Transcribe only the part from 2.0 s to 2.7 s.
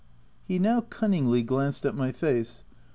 face.